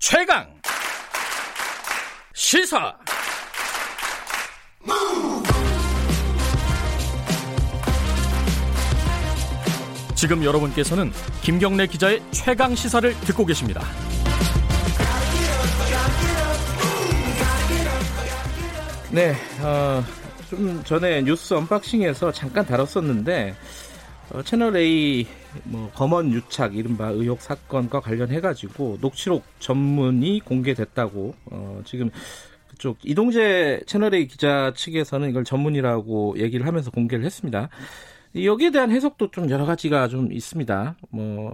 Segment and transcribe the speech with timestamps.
[0.00, 0.50] 최강
[2.32, 2.96] 시사
[10.14, 13.82] 지금 여러분께서는 김경래 기자의 최강 시사를 듣고 계십니다.
[19.10, 20.02] 네, 어,
[20.48, 23.54] 좀 전에 뉴스 언박싱에서 잠깐 다뤘었는데
[24.30, 25.26] 어, 채널 A
[25.64, 32.10] 뭐 검언 유착 이른바 의혹 사건과 관련해 가지고 녹취록 전문이 공개됐다고 어, 지금
[32.68, 37.68] 그쪽 이동재 채널 A 기자 측에서는 이걸 전문이라고 얘기를 하면서 공개를 했습니다.
[38.34, 40.96] 여기에 대한 해석도 좀 여러 가지가 좀 있습니다.
[41.10, 41.52] 뭐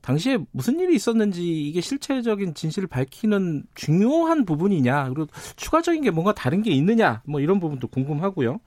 [0.00, 6.62] 당시에 무슨 일이 있었는지 이게 실체적인 진실을 밝히는 중요한 부분이냐 그리고 추가적인 게 뭔가 다른
[6.62, 8.60] 게 있느냐 뭐 이런 부분도 궁금하고요.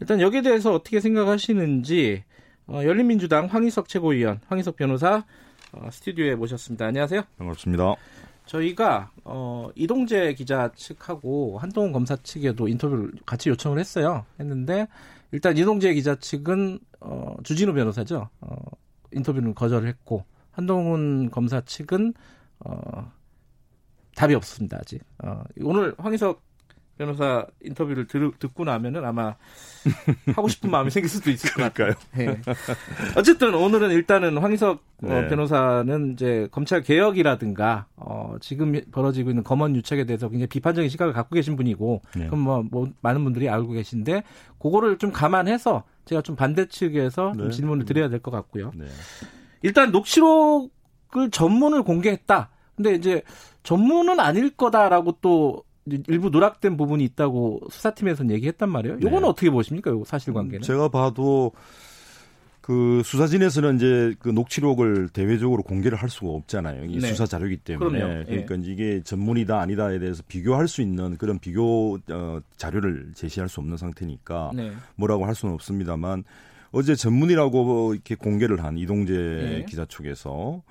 [0.00, 2.24] 일단 여기에 대해서 어떻게 생각하시는지
[2.68, 5.24] 어, 열린민주당 황희석 최고위원 황희석 변호사
[5.72, 6.86] 어, 스튜디오에 모셨습니다.
[6.86, 7.22] 안녕하세요.
[7.38, 7.94] 반갑습니다.
[8.46, 14.24] 저희가 어, 이동재 기자 측하고 한동훈 검사 측에도 인터뷰를 같이 요청을 했어요.
[14.40, 14.88] 했는데
[15.32, 18.28] 일단 이동재 기자 측은 어, 주진우 변호사죠.
[18.40, 18.56] 어,
[19.12, 22.14] 인터뷰는 거절을 했고 한동훈 검사 측은
[22.60, 23.12] 어,
[24.16, 25.02] 답이 없습니다 아직.
[25.22, 26.42] 어, 오늘 황희석
[26.98, 29.34] 변호사 인터뷰를 들, 듣고 나면은 아마
[30.34, 31.92] 하고 싶은 마음이 생길 수도 있을 것 같아요.
[32.16, 32.40] 네.
[33.16, 35.14] 어쨌든 오늘은 일단은 황희석 어, 네.
[35.14, 41.12] 어, 변호사는 이제 검찰 개혁이라든가 어, 지금 벌어지고 있는 검언 유착에 대해서 굉장히 비판적인 시각을
[41.12, 42.26] 갖고 계신 분이고 네.
[42.26, 44.22] 그럼 뭐, 뭐, 많은 분들이 알고 계신데
[44.58, 47.50] 그거를 좀 감안해서 제가 좀 반대 측에서 좀 네.
[47.50, 48.72] 질문을 드려야 될 것 같고요.
[48.74, 48.86] 네.
[49.62, 52.48] 일단 녹취록을 전문을 공개했다.
[52.74, 53.22] 근데 이제
[53.62, 55.64] 전문은 아닐 거다라고 또
[56.08, 58.96] 일부 누락된 부분이 있다고 수사팀에서는 얘기했단 말이에요.
[58.96, 59.28] 요거는 네.
[59.28, 59.90] 어떻게 보십니까?
[59.90, 60.62] 요 사실관계는?
[60.62, 61.52] 제가 봐도
[62.66, 66.86] 그 수사진에서는 이제 그 녹취록을 대외적으로 공개를 할 수가 없잖아요.
[66.86, 67.06] 이 네.
[67.06, 68.24] 수사 자료이기 때문에 그럼요.
[68.24, 68.72] 그러니까 예.
[68.72, 74.50] 이게 전문이다 아니다에 대해서 비교할 수 있는 그런 비교 어, 자료를 제시할 수 없는 상태니까
[74.52, 74.72] 네.
[74.96, 76.24] 뭐라고 할 수는 없습니다만
[76.72, 79.64] 어제 전문이라고 이렇게 공개를 한 이동재 네.
[79.68, 80.62] 기자 쪽에서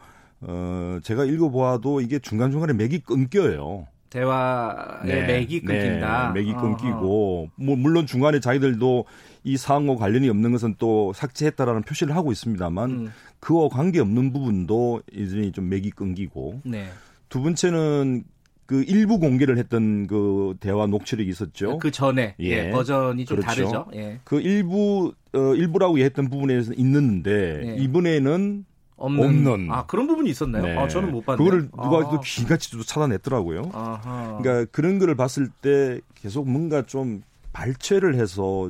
[0.42, 3.88] 어 제가 읽어보아도 이게 중간 중간에 맥이 끊겨요.
[4.10, 6.32] 대화의 네, 맥이 끊긴다.
[6.34, 9.06] 네, 맥이 끊기고 뭐 물론 중간에 자기들도
[9.44, 13.12] 이 사안과 관련이 없는 것은 또 삭제했다라는 표시를 하고 있습니다만 음.
[13.40, 16.88] 그와 관계 없는 부분도 이제 좀 맥이 끊기고 네.
[17.30, 18.24] 두 번째는
[18.66, 21.78] 그 일부 공개를 했던 그 대화 녹취록이 있었죠.
[21.78, 22.46] 그 전에 예.
[22.46, 23.48] 예, 버전이 좀 그렇죠.
[23.48, 23.86] 다르죠.
[23.94, 24.20] 예.
[24.24, 27.84] 그 일부 어 일부라고 했던 부분에서 있는데 예.
[27.84, 28.66] 이번에는
[28.98, 29.48] 없는.
[29.48, 29.72] 없는.
[29.72, 30.64] 아 그런 부분이 있었나요?
[30.64, 30.78] 네.
[30.78, 31.38] 아 저는 못 봤네요.
[31.38, 32.20] 그거를 누가 아.
[32.24, 33.72] 귀같이 찾아냈더라고요.
[33.74, 34.38] 아하.
[34.42, 37.24] 그러니까 그런 거를 봤을 때 계속 뭔가 좀
[37.54, 38.70] 발췌를 해서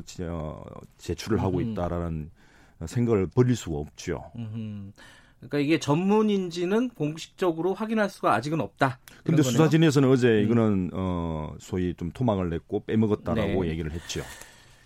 [0.98, 2.30] 제출을 하고 있다라는
[2.86, 4.30] 생각을 버릴 수가 없죠.
[4.36, 4.92] 음흠.
[5.38, 8.98] 그러니까 이게 전문인지는 공식적으로 확인할 수가 아직은 없다.
[9.22, 10.44] 근데 수사진에서는 어제 음.
[10.44, 13.70] 이거는 어 소위 좀 토막을 냈고 빼먹었다라고 네.
[13.70, 14.22] 얘기를 했죠.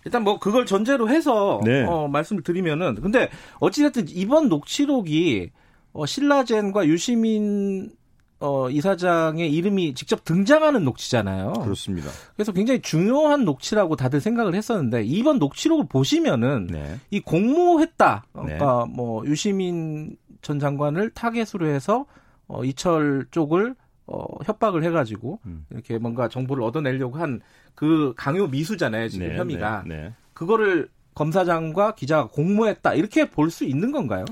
[0.05, 1.83] 일단 뭐 그걸 전제로 해서 네.
[1.83, 3.29] 어, 말씀을 드리면은 근데
[3.59, 5.51] 어찌됐든 이번 녹취록이
[5.93, 7.91] 어, 신라젠과 유시민
[8.39, 11.53] 어, 이사장의 이름이 직접 등장하는 녹취잖아요.
[11.63, 12.09] 그렇습니다.
[12.35, 16.99] 그래서 굉장히 중요한 녹취라고 다들 생각을 했었는데 이번 녹취록을 보시면은 네.
[17.11, 18.25] 이 공모했다.
[18.33, 18.93] 그러니까 네.
[18.95, 22.05] 뭐 유시민 전 장관을 타겟으로 해서
[22.47, 23.75] 어, 이철 쪽을
[24.07, 25.65] 어, 협박을 해가지고 음.
[25.69, 27.41] 이렇게 뭔가 정보를 얻어내려고 한
[27.75, 30.13] 그 강요 미수잖아요 지금 네, 혐의가 네, 네.
[30.33, 34.25] 그거를 검사장과 기자가 공모했다 이렇게 볼 수 있는 건가요?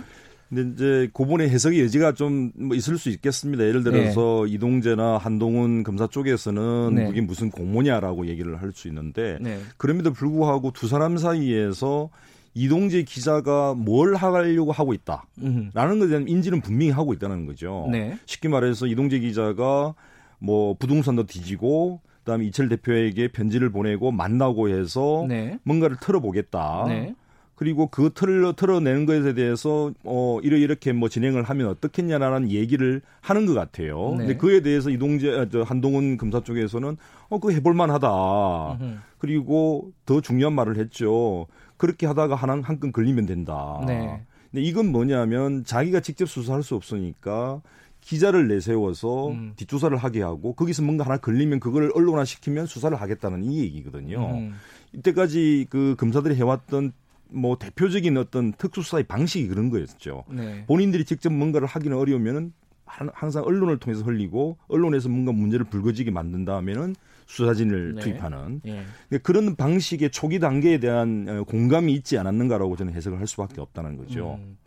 [0.49, 3.63] 근데 이제 고분의 해석의 여지가 좀 뭐 있을 수 있겠습니다.
[3.65, 4.51] 예를 들어서 네.
[4.53, 7.07] 이동재나 한동훈 검사 쪽에서는 네.
[7.09, 9.59] 이게 무슨 공모냐라고 얘기를 할 수 있는데 네.
[9.77, 12.09] 그럼에도 불구하고 두 사람 사이에서
[12.55, 17.87] 이동재 기자가 뭘 하려고 하고 있다라는 것에 대한 인지는 분명히 하고 있다는 거죠.
[17.91, 18.17] 네.
[18.25, 19.93] 쉽게 말해서 이동재 기자가
[20.39, 25.57] 뭐 부동산도 뒤지고 그다음에 이철 대표에게 편지를 보내고 만나고 해서 네.
[25.63, 26.85] 뭔가를 털어보겠다.
[26.87, 27.15] 네.
[27.55, 33.53] 그리고 그 틀을 털어내는 것에 대해서 어 이렇게 뭐 진행을 하면 어떻겠냐라는 얘기를 하는 것
[33.53, 34.11] 같아요.
[34.11, 34.17] 네.
[34.19, 36.95] 근데 그에 대해서 이동재 아, 저 한동훈 검사 쪽에서는
[37.29, 38.79] 어 그거 해볼 만하다.
[39.17, 41.47] 그리고 더 중요한 말을 했죠.
[41.75, 43.81] 그렇게 하다가 하나 한건 걸리면 된다.
[43.85, 44.21] 네.
[44.51, 47.61] 근데 이건 뭐냐면 자기가 직접 수사할 수 없으니까
[48.09, 49.53] 기자를 내세워서 음.
[49.55, 54.31] 뒷조사를 하게 하고 거기서 뭔가 하나 걸리면 그걸 언론화 시키면 수사를 하겠다는 이 얘기거든요.
[54.33, 54.55] 음.
[54.93, 56.91] 이때까지 그 검사들이 해왔던
[57.27, 60.23] 뭐 대표적인 어떤 특수수사의 방식이 그런 거였죠.
[60.27, 60.65] 네.
[60.65, 62.51] 본인들이 직접 뭔가를 하기는 어려우면은
[62.85, 66.95] 항상 언론을 통해서 흘리고 언론에서 뭔가 문제를 불거지게 만든 다음에는
[67.27, 68.01] 수사진을 네.
[68.01, 68.85] 투입하는 네.
[69.21, 74.39] 그런 방식의 초기 단계에 대한 어, 공감이 있지 않았는가라고 저는 해석을 할 수밖에 없다는 거죠.
[74.41, 74.57] 음.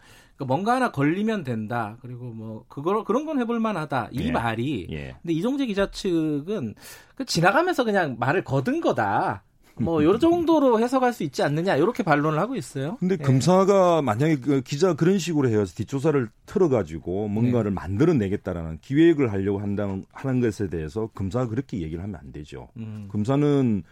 [0.43, 1.97] 그러니까 뭔가 하나 걸리면 된다.
[2.01, 4.09] 그리고 뭐 그걸 그런 건 해볼 만하다.
[4.13, 4.31] 이 예.
[4.31, 4.89] 말이.
[4.91, 5.17] 예.
[5.23, 6.75] 근데 이동재 기자 측은
[7.15, 9.45] 그 지나가면서 그냥 말을 거둔 거다.
[9.77, 12.99] 뭐, 요 정도로 해석할 수 있지 않느냐, 이렇게 반론을 하고 있어요.
[13.01, 13.25] 근데 예.
[13.25, 17.75] 검사가 만약에 그 기자 그런 식으로 해서 뒷조사를 틀어가지고 뭔가를 네.
[17.77, 22.69] 만들어내겠다라는 기획을 하려고 한다는, 하는 것에 대해서 검사가 그렇게 얘기를 하면 안 되죠.
[22.77, 23.09] 음.
[23.11, 23.83] 검사는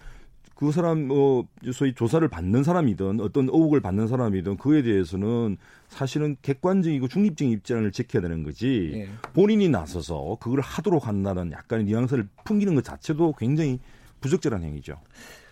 [0.54, 5.56] 그 사람, 뭐, 소위 조사를 받는 사람이든 어떤 의혹을 받는 사람이든 그에 대해서는
[5.88, 9.08] 사실은 객관적이고 중립적인 입장을 지켜야 되는 거지 예.
[9.32, 13.81] 본인이 나서서 그걸 하도록 한다는 약간의 뉘앙스를 풍기는 것 자체도 굉장히
[14.20, 15.00] 부적절한 행위죠.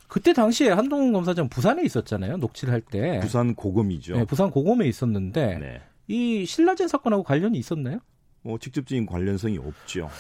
[0.08, 2.36] 그때 당시에 한동훈 검사장 부산에 있었잖아요.
[2.36, 3.20] 녹취를 할 때.
[3.20, 4.14] 부산 고검이죠.
[4.14, 5.82] 네, 부산 고검에 있었는데 네.
[6.06, 8.00] 이 신라젠 사건하고 관련이 있었나요?
[8.42, 10.10] 뭐 직접적인 관련성이 없죠.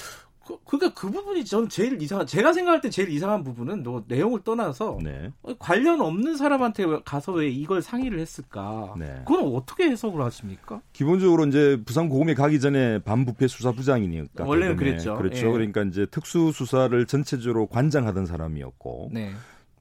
[0.48, 4.40] 그, 그러니까 그 부분이 저는 제일 이상한 제가 생각할 때 제일 이상한 부분은 뭐 내용을
[4.44, 5.30] 떠나서 네.
[5.58, 8.94] 관련 없는 사람한테 가서 왜 이걸 상의를 했을까?
[8.98, 9.22] 네.
[9.26, 10.80] 그건 어떻게 해석을 하십니까?
[10.94, 15.18] 기본적으로 이제 부산 고검에 가기 전에 반부패 수사부장이니까 원래는 그랬죠.
[15.18, 15.48] 그렇죠.
[15.48, 15.52] 예.
[15.52, 19.32] 그러니까 이제 특수 수사를 전체적으로 관장하던 사람이었고 네.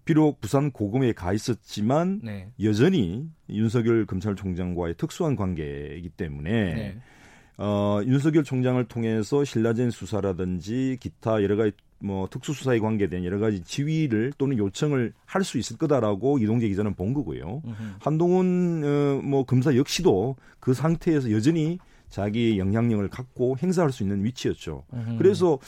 [0.04, 2.50] 비록 부산 고검에 가 있었지만 네.
[2.62, 6.98] 여전히 윤석열 검찰총장과의 특수한 관계이기 때문에 네.
[7.58, 14.32] 어, 윤석열 총장을 통해서 신라젠 수사라든지 기타 여러 가지 뭐 특수수사에 관계된 여러 가지 지위를
[14.38, 17.64] 또는 요청을 할 수 있을 거다라고 이동재 기자는 본 거고요.
[17.66, 17.96] 으흠.
[18.00, 24.84] 한동훈 어, 뭐 검사 역시도 그 상태에서 여전히 자기 영향력을 갖고 행사할 수 있는 위치였죠.
[24.94, 25.16] 음.
[25.18, 25.60] 그래서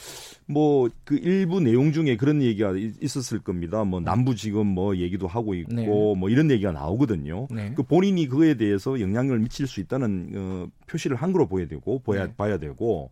[0.46, 3.82] 뭐 그 일부 내용 중에 그런 얘기가 있었을 겁니다.
[3.84, 5.86] 뭐 남부 지금 뭐 얘기도 하고 있고 네.
[5.86, 7.48] 뭐 이런 얘기가 나오거든요.
[7.50, 7.72] 네.
[7.74, 12.26] 그 본인이 그에 대해서 영향력을 미칠 수 있다는 어, 표시를 한 거로 보여야 되고 봐야
[12.26, 12.34] 네.
[12.36, 13.10] 봐야 되고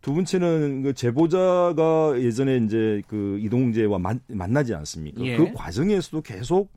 [0.00, 5.22] 두 번째는 그 제보자가 예전에 이제 그 이동재와 만, 만나지 않습니까?
[5.24, 5.36] 예.
[5.36, 6.70] 그 과정에서도 계속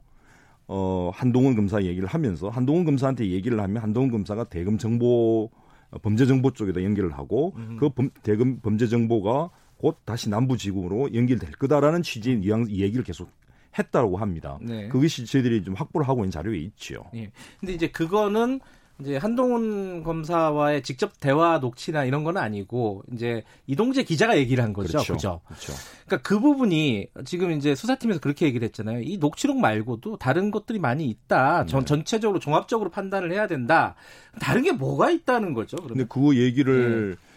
[0.68, 5.52] 어 한동훈 검사 얘기를 하면서 한동훈 검사한테 얘기를 하면 한동훈 검사가 대금 정보
[6.02, 7.78] 범죄 정보 쪽에다 연결을 하고 음.
[7.80, 13.30] 그 범, 대금 범죄 정보가 곧 다시 남부 지구로 연결될 거다라는 취지의 뉘앙 얘기를 계속
[13.78, 14.60] 했다고 합니다.
[14.62, 14.88] 네.
[14.88, 17.04] 그것이 저희들이 좀 확보를 하고 있는 자료에 있죠.
[17.16, 17.32] 예.
[17.60, 18.60] 근데 이제 그거는
[19.00, 24.90] 이제 한동훈 검사와의 직접 대화 녹취나 이런 건 아니고 이제 이동재 기자가 얘기를 한 거죠.
[24.90, 25.14] 그렇죠.
[25.14, 25.42] 그죠?
[25.46, 25.74] 그렇죠.
[26.06, 29.02] 그러니까 그 부분이 지금 이제 수사팀에서 그렇게 얘기를 했잖아요.
[29.02, 31.66] 이 녹취록 말고도 다른 것들이 많이 있다.
[31.66, 31.86] 전 네.
[31.86, 33.96] 전체적으로 종합적으로 판단을 해야 된다.
[34.40, 35.78] 다른 게 뭐가 있다는 거죠?
[35.78, 35.98] 그러면?
[35.98, 37.33] 근데 그 얘기를 네.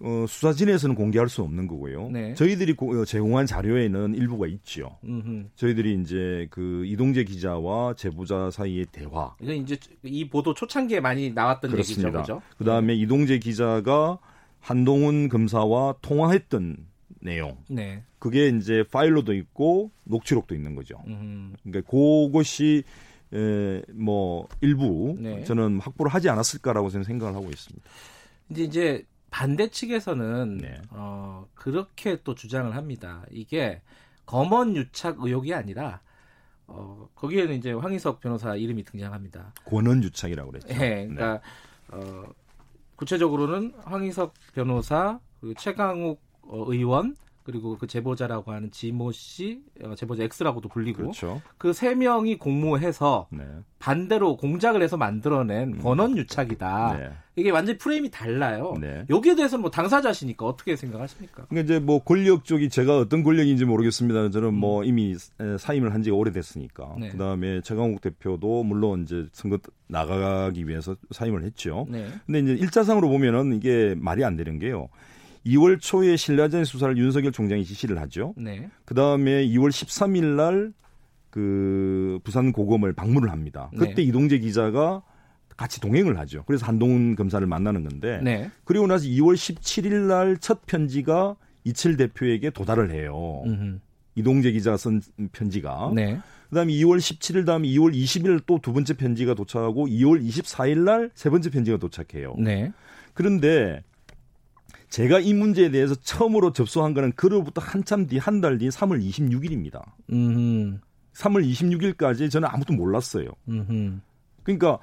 [0.00, 2.10] 어, 수사진에서는 공개할 수 없는 거고요.
[2.10, 2.34] 네.
[2.34, 4.98] 저희들이 고, 어, 제공한 자료에는 일부가 있죠.
[5.04, 5.46] 음흠.
[5.56, 9.34] 저희들이 이제 그 이동재 기자와 제보자 사이의 대화.
[9.40, 12.08] 이건 이제 이 보도 초창기에 많이 나왔던 그렇습니다.
[12.08, 12.20] 얘기죠.
[12.20, 12.42] 그죠?
[12.58, 13.00] 그다음에 네.
[13.00, 14.18] 이동재 기자가
[14.60, 16.76] 한동훈 검사와 통화했던
[17.20, 17.56] 내용.
[17.68, 18.02] 네.
[18.18, 21.02] 그게 이제 파일로도 있고 녹취록도 있는 거죠.
[21.06, 21.52] 음흠.
[21.62, 22.82] 그러니까 그것이
[23.32, 25.42] 에, 뭐 일부 네.
[25.44, 27.88] 저는 확보를 하지 않았을까라고 저는 생각을 하고 있습니다.
[28.50, 29.04] 이제 이제
[29.36, 30.80] 반대 측에서는 네.
[30.88, 33.22] 어, 그렇게 또 주장을 합니다.
[33.30, 33.82] 이게
[34.24, 36.00] 검언 유착 의혹이 아니라
[36.66, 39.52] 어, 거기에는 이제 황희석 변호사 이름이 등장합니다.
[39.66, 40.68] 권언 유착이라고 그랬죠.
[40.68, 41.40] 네, 그러니까 네.
[41.98, 42.24] 어,
[42.96, 47.14] 구체적으로는 황희석 변호사, 그 최강욱 어, 의원,
[47.46, 51.12] 그리고 그 제보자라고 하는 지모 씨, 어, 제보자 X라고도 불리고
[51.58, 51.96] 그세 그렇죠.
[51.96, 53.44] 명이 공모해서 네.
[53.78, 55.78] 반대로 공작을 해서 만들어낸 음.
[55.78, 56.96] 권원 유착이다.
[56.98, 57.10] 네.
[57.36, 58.74] 이게 완전히 프레임이 달라요.
[58.80, 59.04] 네.
[59.08, 61.46] 여기에 대해서는 뭐 당사자시니까 어떻게 생각하십니까?
[61.48, 64.30] 그러니까 이제 뭐 권력 쪽이 제가 어떤 권력인지 모르겠습니다.
[64.30, 64.60] 저는 뭐 음.
[64.66, 65.14] 뭐 이미
[65.58, 66.96] 사임을 한 지가 오래됐으니까.
[66.98, 67.10] 네.
[67.10, 71.86] 그다음에 최강욱 대표도 물론 이제 선거 나가기 위해서 사임을 했죠.
[71.88, 72.08] 네.
[72.26, 74.88] 근데 이제 일자상으로 보면은 이게 말이 안 되는 게요.
[75.46, 78.34] 2월 초에 신라전 수사를 윤석열 총장이 지시를 하죠.
[78.36, 78.68] 네.
[78.84, 80.72] 그 다음에 2월 13일 날
[81.30, 83.68] 그 부산 고검을 방문을 합니다.
[83.74, 83.80] 네.
[83.80, 84.02] 그때 네.
[84.04, 85.02] 이동재 기자가
[85.54, 86.44] 같이 동행을 하죠.
[86.46, 88.20] 그래서 한동훈 검사를 만나는 건데.
[88.22, 88.50] 네.
[88.64, 93.42] 그리고 나서 2월 17일 날 첫 편지가 이철 대표에게 도달을 해요.
[93.44, 93.78] 음흠.
[94.14, 95.92] 이동재 기자가 쓴 편지가.
[95.94, 96.18] 네.
[96.48, 101.28] 그다음에 2월 17일 다음에 2월 20일 또 두 번째 편지가 도착하고 2월 24일 날 세
[101.28, 102.34] 번째 편지가 도착해요.
[102.38, 102.72] 네.
[103.12, 103.82] 그런데
[104.88, 109.82] 제가 이 문제에 대해서 처음으로 접수한 거는 그로부터 한참 뒤 한 달 뒤 3월 26일입니다.
[110.12, 110.80] 음.
[111.14, 113.28] 3월 26일까지 저는 아무도 몰랐어요.
[113.48, 113.98] 음흠.
[114.42, 114.78] 그러니까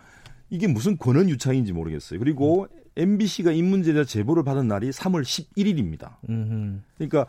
[0.49, 2.19] 이게 무슨 권한 유착인지 모르겠어요.
[2.19, 2.79] 그리고 음.
[2.95, 6.15] MBC가 이 문제에 대해 제보를 받은 날이 3월 11일입니다.
[6.29, 6.79] 음흠.
[6.97, 7.25] 그러니까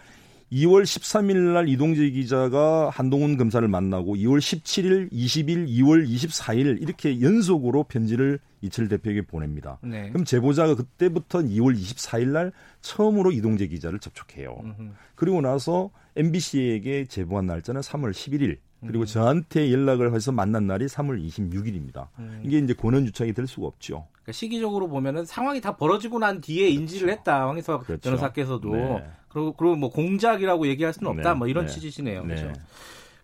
[0.53, 7.85] 2월 13일 날 이동재 기자가 한동훈 검사를 만나고 2월 17일, 20일, 2월 24일 이렇게 연속으로
[7.85, 9.79] 편지를 이철 대표에게 보냅니다.
[9.83, 10.09] 네.
[10.11, 14.57] 그럼 제보자가 그때부터 2월 24일 날 처음으로 이동재 기자를 접촉해요.
[14.63, 14.91] 음흠.
[15.15, 18.59] 그리고 나서 MBC에게 제보한 날짜는 3월 11일.
[18.87, 19.07] 그리고 음.
[19.07, 22.09] 저한테 연락을 해서 만난 날이 3월 26일입니다.
[22.19, 22.43] 음.
[22.45, 24.07] 이게 이제 권한 유착이 될 수가 없죠.
[24.25, 27.19] 그러니까 시기적으로 보면은 상황이 다 벌어지고 난 뒤에 인지를 그렇죠.
[27.19, 28.01] 했다 황희석 그렇죠.
[28.01, 29.05] 변호사께서도 네.
[29.29, 31.39] 그리고 그리고 뭐 공작이라고 얘기할 수는 없다 네.
[31.39, 31.73] 뭐 이런 네.
[31.73, 32.23] 취지시네요.
[32.23, 32.53] 그렇죠.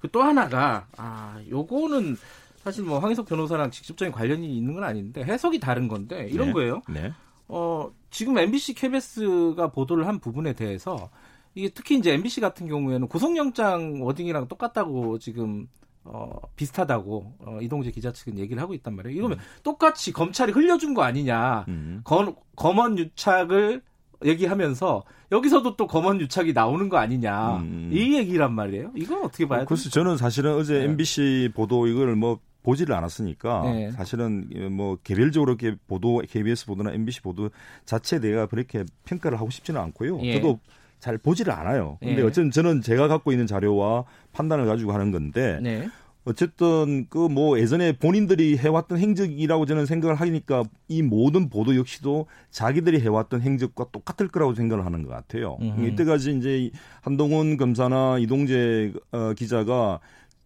[0.00, 2.16] 그또 하나가 아 요거는
[2.58, 6.52] 사실 뭐 황희석 변호사랑 직접적인 관련이 있는 건 아닌데 해석이 다른 건데 이런 네.
[6.52, 6.82] 거예요.
[6.88, 7.12] 네.
[7.48, 11.10] 어 지금 MBC KBS가 보도를 한 부분에 대해서
[11.54, 15.66] 이게 특히 이제 MBC 같은 경우에는 구속영장 워딩이랑 똑같다고 지금
[16.04, 19.16] 어, 비슷하다고 어, 이동재 기자 측은 얘기를 하고 있단 말이에요.
[19.16, 19.42] 이러면 음.
[19.62, 21.66] 똑같이 검찰이 흘려준 거 아니냐.
[21.68, 22.00] 음.
[22.04, 23.82] 검, 검언 유착을
[24.24, 27.58] 얘기하면서 여기서도 또 검언 유착이 나오는 거 아니냐.
[27.58, 27.90] 음.
[27.92, 28.92] 이 얘기란 말이에요.
[28.96, 29.66] 이건 어떻게 봐야 돼요?
[29.66, 30.84] 그래서 저는 사실은 어제 네.
[30.84, 33.90] MBC 보도 이걸 뭐 보지를 않았으니까 네.
[33.92, 37.50] 사실은 뭐 개별적으로 이렇게 보도 KBS 보도나 MBC 보도
[37.86, 40.20] 자체에 대해 그렇게 평가를 하고 싶지는 않고요.
[40.22, 40.34] 예.
[40.34, 40.60] 저도
[41.00, 41.96] 잘 보지를 않아요.
[42.00, 42.22] 근데 예.
[42.22, 45.88] 어쨌든 저는 제가 갖고 있는 자료와 판단을 가지고 하는 건데 네.
[46.24, 53.00] 어쨌든 그 뭐 예전에 본인들이 해왔던 행적이라고 저는 생각을 하니까 이 모든 보도 역시도 자기들이
[53.00, 55.56] 해왔던 행적과 똑같을 거라고 생각을 하는 것 같아요.
[55.62, 55.86] 음흠.
[55.86, 60.00] 이때까지 이제 한동훈 검사나 이동재 어, 기자가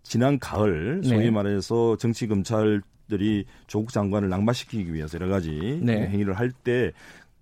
[0.04, 1.30] 지난 가을 소위 네.
[1.30, 6.06] 말해서 정치 검찰들이 조국 장관을 낙마시키기 위해서 여러 가지 네.
[6.06, 6.92] 행위를 할 때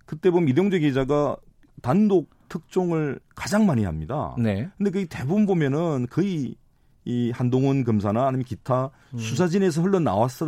[0.05, 1.35] 그때 보면 이동재 기자가
[1.81, 4.35] 단독 특종을 가장 많이 합니다.
[4.37, 4.69] 네.
[4.77, 6.55] 근데 그 대부분 보면은 거의
[7.05, 9.17] 이 한동훈 검사나 아니면 기타 음.
[9.17, 10.47] 수사진에서 흘러나왔을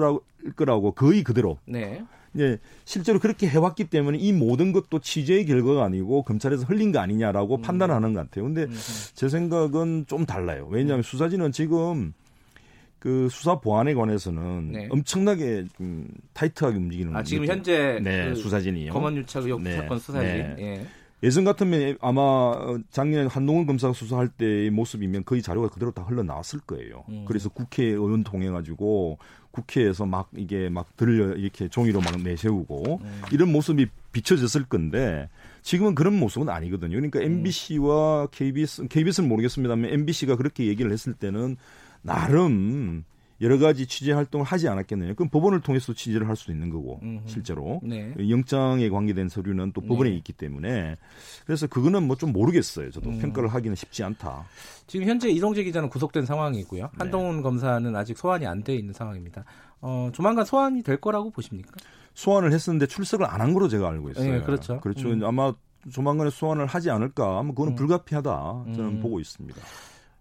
[0.56, 1.58] 거라고 거의 그대로.
[1.66, 2.04] 네.
[2.34, 7.58] 이제 실제로 그렇게 해왔기 때문에 이 모든 것도 취재의 결과가 아니고 검찰에서 흘린 거 아니냐라고
[7.58, 7.62] 음.
[7.62, 8.46] 판단하는 것 같아요.
[8.46, 8.78] 근데 음.
[9.14, 10.68] 제 생각은 좀 달라요.
[10.70, 11.04] 왜냐하면 음.
[11.04, 12.14] 수사진은 지금
[13.00, 14.88] 그 수사 보안에 관해서는 네.
[14.90, 17.16] 엄청나게 좀 타이트하게 움직이는.
[17.16, 18.92] 아 지금 현재 네, 그 수사진이요.
[18.92, 19.76] 검언유착 의혹 네.
[19.78, 20.28] 사건 수사진.
[20.28, 20.56] 네.
[20.60, 20.86] 예.
[21.26, 27.04] 예전 같으면 아마 작년에 한동훈 검사가 수사할 때의 모습이면 거의 자료가 그대로 다 흘러나왔을 거예요.
[27.10, 27.26] 음.
[27.28, 29.18] 그래서 국회의원 통해 가지고
[29.50, 33.22] 국회에서 막 이게 막 들려 이렇게 종이로 막 내세우고 음.
[33.32, 35.28] 이런 모습이 비춰졌을 건데
[35.64, 36.92] 지금은 그런 모습은 아니거든요.
[36.92, 41.58] 그러니까 MBC와 KBS, KBS는 모르겠습니다만 MBC가 그렇게 얘기를 했을 때는
[42.04, 43.04] 나름
[43.42, 45.14] 여러 가지 취재 활동을 하지 않았겠느냐.
[45.14, 47.24] 그럼 법원을 통해서 취재를 할 수도 있는 거고 음흠.
[47.28, 48.14] 실제로 네.
[48.30, 50.16] 영장에 관계된 서류는 또 법원에 네.
[50.18, 50.96] 있기 때문에
[51.46, 52.92] 그래서 그거는 뭐 좀 모르겠어요.
[52.92, 53.20] 저도 음.
[53.20, 54.46] 평가를 하기는 쉽지 않다.
[54.88, 56.82] 지금 현재 이동재 기자는 구속된 상황이고요.
[56.84, 56.90] 네.
[56.98, 57.42] 한동훈 네.
[57.44, 59.44] 검사는 아직 소환이 안 돼 있는 상황입니다.
[59.82, 61.72] 어, 조만간 소환이 될 거라고 보십니까?
[62.14, 64.32] 소환을 했었는데 출석을 안 한 거로 제가 알고 있어요.
[64.32, 64.80] 네, 그렇죠.
[64.80, 65.10] 그렇죠.
[65.10, 65.24] 음.
[65.26, 65.54] 아마
[65.92, 67.40] 조만간에 소환을 하지 않을까.
[67.40, 67.76] 아마 그거는 음.
[67.76, 68.64] 불가피하다.
[68.76, 69.00] 저는 음.
[69.02, 69.62] 보고 있습니다.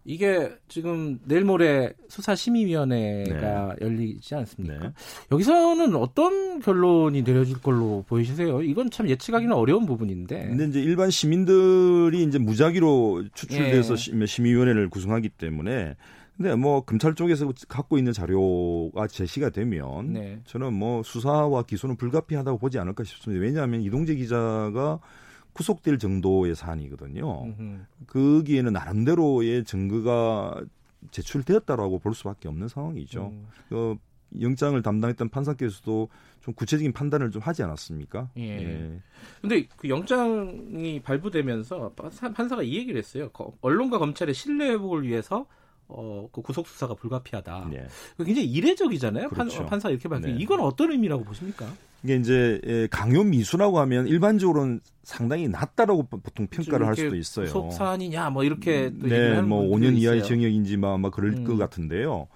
[0.04, 3.86] 이게 지금 내일 모레 수사심의위원회가 네.
[3.86, 4.78] 열리지 않습니까?
[4.78, 4.92] 네.
[5.32, 8.62] 여기서는 어떤 결론이 내려질 걸로 보이시세요?
[8.62, 10.48] 이건 참 예측하기는 어려운 부분인데.
[10.48, 14.26] 근데 이제 일반 시민들이 이제 무작위로 추출돼서 예.
[14.26, 15.96] 심의위원회를 구성하기 때문에
[16.36, 20.40] 근데 뭐 검찰 쪽에서 갖고 있는 자료가 제시가 되면 네.
[20.44, 23.42] 저는 뭐 수사와 기소는 불가피하다고 보지 않을까 싶습니다.
[23.42, 24.98] 왜냐하면 이동재 기자가
[25.54, 27.44] 구속될 정도의 사안이거든요.
[27.44, 27.80] 음흠.
[28.06, 30.60] 거기에는 나름대로의 증거가
[31.10, 33.28] 제출되었다라고 볼 수밖에 없는 상황이죠.
[33.28, 33.46] 음.
[33.68, 33.96] 그
[34.40, 36.08] 영장을 담당했던 판사께서도
[36.40, 38.30] 좀 구체적인 판단을 좀 하지 않았습니까?
[38.36, 38.42] 예.
[38.42, 39.00] 예.
[39.40, 41.92] 근데 그 영장이 발부되면서
[42.34, 43.30] 판사가 이 얘기를 했어요.
[43.60, 45.46] 언론과 검찰의 신뢰 회복을 위해서
[45.88, 47.68] 어, 그 구속 수사가 불가피하다.
[47.70, 47.86] 네.
[48.18, 49.28] 굉장히 이례적이잖아요.
[49.28, 49.66] 그렇죠.
[49.66, 50.36] 판, 사 이렇게 밝히 네.
[50.38, 51.66] 이건 어떤 의미라고 보십니까?
[52.02, 57.46] 이게 이제 예, 강요 미수라고 하면 일반적으로는 상당히 낮다라고 보통 평가를 할 수도 있어요.
[57.46, 61.44] 구속 사안이냐 뭐 이렇게 음, 네, 뭐 5년 이하의 징역인지 막, 막 그럴 음.
[61.44, 62.28] 것 같은데요.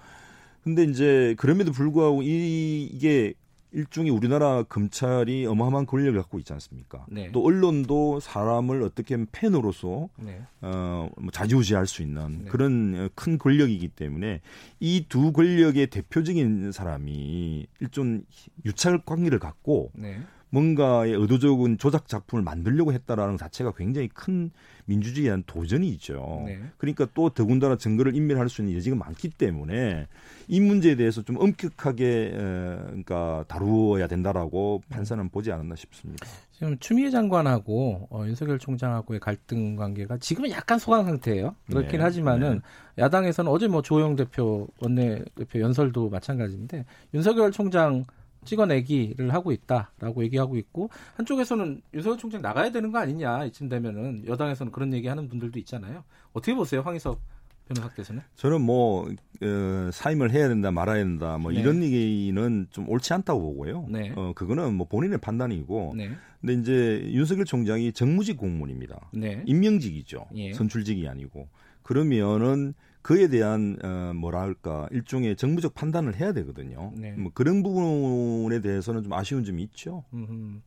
[0.63, 3.33] 근데 이제 그럼에도 불구하고 이, 이게
[3.71, 7.05] 일종의 우리나라 검찰이 어마어마한 권력을 갖고 있지 않습니까?
[7.09, 7.31] 네.
[7.31, 10.41] 또 언론도 사람을 어떻게 하면 팬으로서 네.
[10.61, 12.49] 어, 뭐 자지우지할 수 있는 네.
[12.49, 14.41] 그런 큰 권력이기 때문에
[14.79, 18.23] 이 두 권력의 대표적인 사람이 일종
[18.65, 20.19] 유착 관계를 갖고 네.
[20.51, 24.51] 뭔가의 의도적인 조작 작품을 만들려고 했다라는 자체가 굉장히 큰
[24.85, 26.43] 민주주의에 대한 도전이죠.
[26.45, 26.59] 네.
[26.77, 30.07] 그러니까 또 더군다나 증거를 인멸할 수 있는 여지가 많기 때문에
[30.47, 36.25] 이 문제에 대해서 좀 엄격하게 그러니까 다루어야 된다라고 판사는 보지 않았나 싶습니다.
[36.51, 41.55] 지금 추미애 장관하고 어, 윤석열 총장하고의 갈등 관계가 지금은 약간 소강 상태예요.
[41.67, 42.03] 그렇긴 네.
[42.03, 42.61] 하지만은
[42.95, 43.03] 네.
[43.03, 48.03] 야당에서는 어제 뭐 조영 대표 원내 대표 연설도 마찬가지인데 윤석열 총장
[48.45, 54.71] 찍어내기를 하고 있다라고 얘기하고 있고 한쪽에서는 윤석열 총장 나가야 되는 거 아니냐 이쯤 되면은 여당에서는
[54.71, 56.03] 그런 얘기하는 분들도 있잖아요.
[56.33, 57.21] 어떻게 보세요, 황희석
[57.69, 58.21] 변호사께서는?
[58.35, 61.59] 저는 뭐 어, 사임을 해야 된다 말아야 된다 뭐 네.
[61.59, 63.85] 이런 얘기는 좀 옳지 않다고 보고요.
[63.89, 64.11] 네.
[64.15, 65.93] 어, 그거는 뭐 본인의 판단이고.
[65.95, 66.11] 네.
[66.41, 69.09] 근데 이제 윤석열 총장이 정무직 공무원입니다.
[69.13, 69.43] 네.
[69.45, 70.27] 임명직이죠.
[70.35, 70.53] 예.
[70.53, 71.47] 선출직이 아니고.
[71.83, 76.91] 그러면은 그에 대한 어, 뭐랄까 일종의 정부적 판단을 해야 되거든요.
[76.95, 77.11] 네.
[77.11, 80.03] 뭐 그런 부분에 대해서는 좀 아쉬운 점이 있죠.
[80.13, 80.59] 음흠.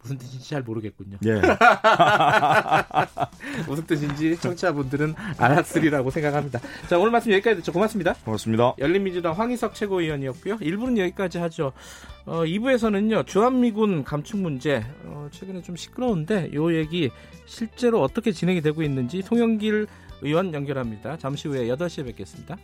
[0.00, 1.18] 무슨 뜻인지 잘 모르겠군요.
[1.26, 1.34] 예.
[3.66, 6.60] 무슨 뜻인지 청취자분들은 알았으리라고 생각합니다.
[6.88, 7.72] 자, 오늘 말씀 여기까지 듣죠.
[7.72, 8.14] 고맙습니다.
[8.24, 8.74] 고맙습니다.
[8.78, 10.58] 열린민주당 황희석 최고위원이었고요.
[10.58, 11.72] 1부는 여기까지 하죠.
[12.26, 17.10] 어, 2부에서는요, 주한미군 감축 문제, 어, 최근에 좀 시끄러운데, 요 얘기
[17.46, 19.86] 실제로 어떻게 진행이 되고 있는지 송영길
[20.22, 21.16] 의원 연결합니다.
[21.18, 22.56] 잠시 후에 8시에 뵙겠습니다.